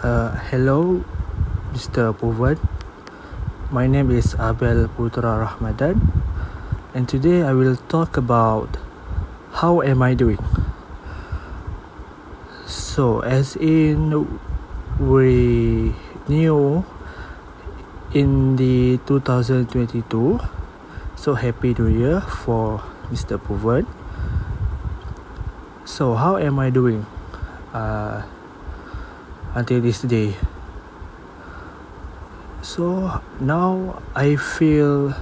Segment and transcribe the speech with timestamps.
[0.00, 1.04] Uh, hello,
[1.76, 2.16] Mr.
[2.16, 2.56] Povan.
[3.68, 6.00] My name is Abel Putra Rahmadan,
[6.96, 8.80] and today I will talk about
[9.60, 10.40] how am I doing.
[12.64, 14.24] So, as in,
[14.96, 15.92] we
[16.32, 16.80] knew
[18.16, 20.40] in the 2022,
[21.12, 22.80] so happy New Year for
[23.12, 23.36] Mr.
[23.36, 23.84] Povan.
[25.84, 27.04] So, how am I doing?
[27.76, 28.24] Uh,
[29.54, 30.34] until this day.
[32.62, 35.14] So now I feel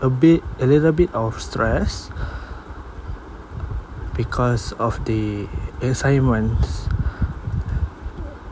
[0.00, 2.10] a bit, a little bit of stress
[4.14, 5.48] because of the
[5.80, 6.88] assignments.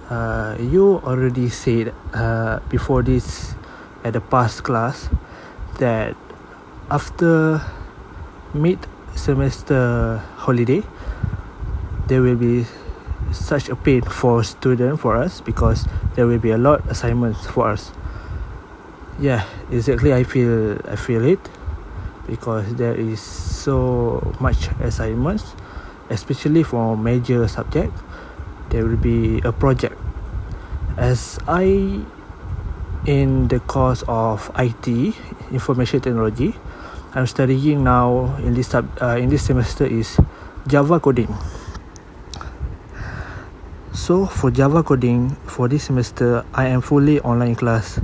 [0.08, 3.54] Uh, you already said uh, before this
[4.04, 5.08] at the past class
[5.78, 6.16] that
[6.90, 7.62] after
[8.54, 8.78] mid
[9.14, 10.82] semester holiday
[12.08, 12.66] there will be
[13.32, 17.68] such a pain for student for us because there will be a lot assignments for
[17.68, 17.92] us.
[19.18, 21.38] Yeah exactly i feel i feel it
[22.26, 25.54] because there is so much assignments
[26.10, 27.94] especially for major subject
[28.70, 29.98] there will be a project.
[30.96, 32.00] As i
[33.06, 35.14] in the course of IT
[35.50, 36.54] information technology
[37.14, 40.18] I'm studying now in this sub, uh, in this semester is
[40.66, 41.34] Java coding
[44.00, 48.00] So for Java coding for this semester, I am fully online class.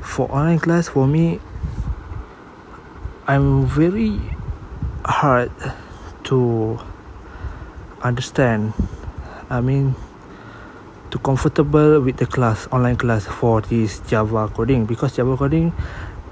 [0.00, 1.40] For online class, for me,
[3.26, 4.20] I'm very
[5.04, 5.50] hard
[6.30, 6.78] to
[8.06, 8.72] understand.
[9.50, 9.96] I mean,
[11.10, 15.72] to comfortable with the class online class for this Java coding because Java coding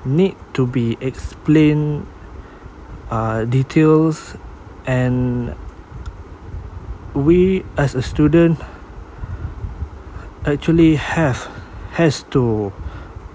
[0.05, 2.07] need to be explained
[3.11, 4.37] uh, details
[4.87, 5.53] and
[7.15, 8.59] we as a student
[10.47, 11.49] actually have
[11.93, 12.73] has to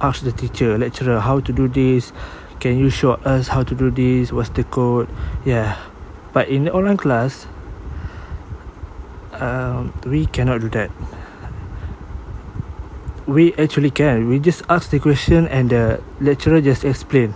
[0.02, 2.12] ask the teacher lecturer how to do this
[2.60, 5.10] can you show us how to do this what's the code?
[5.46, 5.78] Yeah.
[6.34, 7.46] But in the online class
[9.34, 10.90] um, we cannot do that.
[13.28, 14.28] We actually can.
[14.30, 17.36] We just ask the question and the lecturer just explain.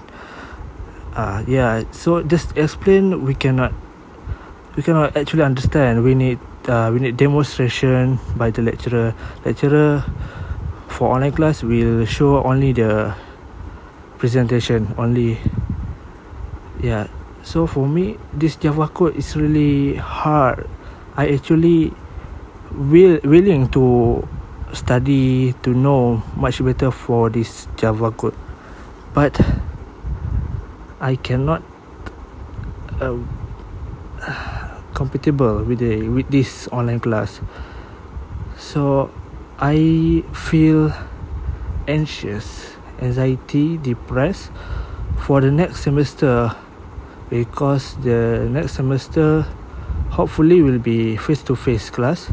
[1.14, 1.84] Uh, yeah.
[1.92, 3.74] So just explain we cannot
[4.76, 6.04] we cannot actually understand.
[6.04, 9.14] We need uh, we need demonstration by the lecturer.
[9.44, 10.04] Lecturer
[10.88, 13.16] for online class will show only the
[14.18, 15.40] presentation only.
[16.80, 17.08] Yeah.
[17.44, 20.70] So for me, this Java code is really hard.
[21.18, 21.92] I actually
[22.72, 24.28] will willing to
[24.74, 28.38] study to know much better for this Java code,
[29.14, 29.36] but
[31.02, 31.64] I cannot.
[33.02, 33.18] Uh,
[35.02, 37.42] compatible with the with this online class.
[38.58, 39.10] So
[39.58, 40.94] i feel
[41.88, 44.52] anxious anxiety depressed
[45.26, 46.54] for the next semester
[47.30, 49.42] because the next semester
[50.10, 52.30] hopefully will be face to face class.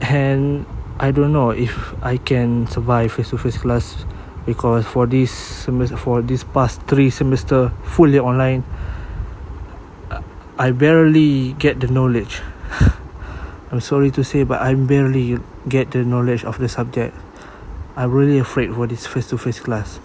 [0.00, 0.64] And
[1.00, 4.04] i don't know if i can survive face to face class
[4.46, 8.64] because for this semester for this past three semester fully online
[10.58, 12.42] I barely get the knowledge.
[13.70, 15.38] I'm sorry to say, but I barely
[15.68, 17.14] get the knowledge of the subject.
[17.94, 20.00] I'm really afraid for this face to face class.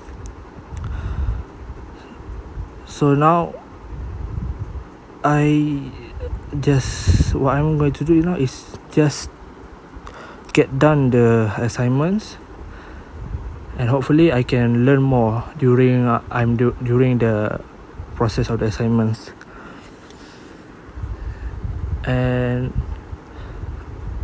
[2.85, 3.55] So now,
[5.23, 5.89] I
[6.59, 9.31] just what I'm going to do now is just
[10.53, 12.37] get done the assignments
[13.77, 17.59] and hopefully I can learn more during uh, I'm do, during the
[18.13, 19.31] process of the assignments
[22.05, 22.73] and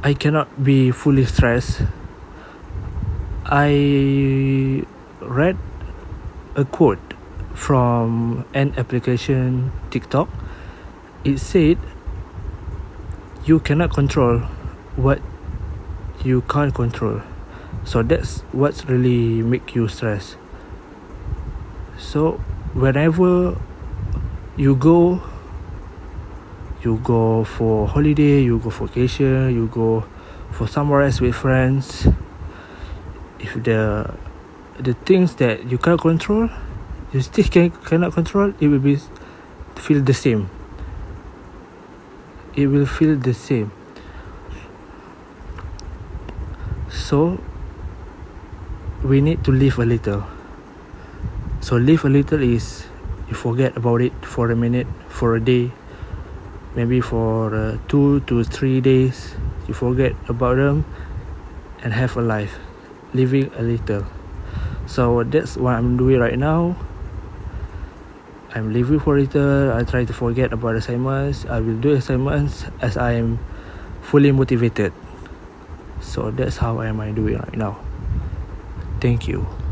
[0.04, 1.82] I cannot be fully stressed.
[3.46, 4.86] I
[5.22, 5.58] read
[6.56, 7.14] a quote
[7.54, 10.30] from an application TikTok.
[11.24, 11.78] It said,
[13.46, 14.40] You cannot control
[14.96, 15.22] what
[16.24, 17.22] you can't control.
[17.84, 20.36] So that's what's really make you stress.
[21.98, 22.34] So
[22.74, 23.58] whenever
[24.58, 25.22] you go
[26.84, 30.06] you go for holiday you go for vacation you go
[30.52, 32.08] for somewhere else with friends.
[33.40, 34.14] If the
[34.80, 36.50] the things that you can't control
[37.12, 38.98] you still can, cannot control it will be
[39.76, 40.50] feel the same.
[42.56, 43.72] It will feel the same.
[46.90, 47.40] So
[49.04, 50.26] we need to live a little.
[51.62, 52.86] So live a little is
[53.30, 55.72] you forget about it for a minute for a day
[56.80, 59.36] maybe for uh, two to three days
[59.68, 60.88] you forget about them
[61.84, 62.56] and have a life
[63.14, 64.08] living a little.
[64.88, 66.80] So that's what i'm doing right now.
[68.56, 69.74] I'm living for a little.
[69.74, 71.46] I try to forget about assignments.
[71.46, 73.44] I will do assignments as i am
[74.00, 74.96] fully motivated.
[76.00, 77.76] So that's how am i doing right now.
[79.04, 79.69] Thank you